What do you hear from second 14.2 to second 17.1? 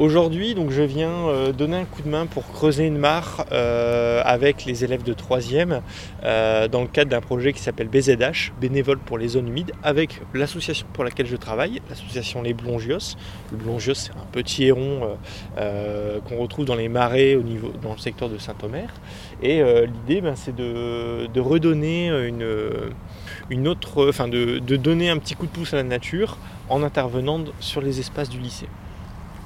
petit héron qu'on retrouve dans les